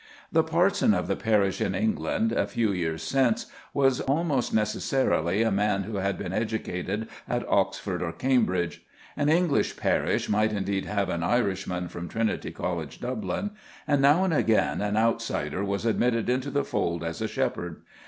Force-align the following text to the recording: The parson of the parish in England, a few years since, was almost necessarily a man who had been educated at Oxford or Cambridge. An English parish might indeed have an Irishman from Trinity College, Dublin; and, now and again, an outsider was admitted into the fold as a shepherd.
The 0.31 0.41
parson 0.41 0.95
of 0.95 1.05
the 1.05 1.15
parish 1.15 1.61
in 1.61 1.75
England, 1.75 2.31
a 2.31 2.47
few 2.47 2.71
years 2.71 3.03
since, 3.03 3.45
was 3.71 4.01
almost 4.01 4.51
necessarily 4.51 5.43
a 5.43 5.51
man 5.51 5.83
who 5.83 5.97
had 5.97 6.17
been 6.17 6.33
educated 6.33 7.07
at 7.29 7.45
Oxford 7.47 8.01
or 8.01 8.11
Cambridge. 8.11 8.83
An 9.15 9.29
English 9.29 9.77
parish 9.77 10.27
might 10.27 10.53
indeed 10.53 10.85
have 10.85 11.09
an 11.09 11.21
Irishman 11.21 11.87
from 11.87 12.07
Trinity 12.09 12.49
College, 12.49 12.99
Dublin; 12.99 13.51
and, 13.87 14.01
now 14.01 14.23
and 14.23 14.33
again, 14.33 14.81
an 14.81 14.97
outsider 14.97 15.63
was 15.63 15.85
admitted 15.85 16.29
into 16.29 16.49
the 16.49 16.65
fold 16.65 17.03
as 17.03 17.21
a 17.21 17.27
shepherd. 17.27 17.83